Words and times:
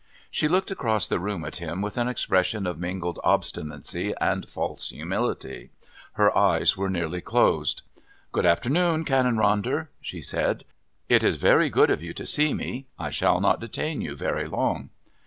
She 0.31 0.47
looked 0.47 0.71
across 0.71 1.07
the 1.07 1.19
room 1.19 1.45
at 1.45 1.57
him 1.57 1.79
with 1.83 1.95
an 1.95 2.07
expression 2.07 2.65
of 2.65 2.79
mingled 2.79 3.19
obstinacy 3.23 4.15
and 4.19 4.49
false 4.49 4.89
humility. 4.89 5.69
Her 6.13 6.35
eyes 6.35 6.75
were 6.75 6.89
nearly 6.89 7.21
closed. 7.21 7.83
"Good 8.31 8.47
afternoon, 8.47 9.05
Canon 9.05 9.35
Ronder," 9.35 9.89
she 10.01 10.23
said. 10.23 10.63
"It 11.07 11.23
is 11.23 11.35
very 11.35 11.69
good 11.69 11.91
of 11.91 12.01
you 12.01 12.15
to 12.15 12.25
see 12.25 12.51
me. 12.51 12.87
I 12.97 13.11
shall 13.11 13.39
not 13.39 13.59
detain 13.59 14.01
you 14.01 14.15
very 14.15 14.47
long." 14.47 14.89